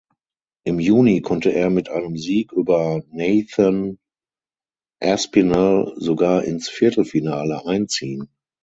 [0.63, 3.99] Im Juni konnte er mit einem Sieg über Nathan
[4.99, 8.27] Aspinall sogar ins Viertelfinale einziehen.